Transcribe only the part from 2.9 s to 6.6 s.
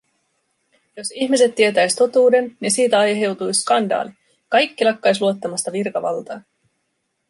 aiheutuis skandaali, kaikki lakkais luottamasta virkavaltaa.”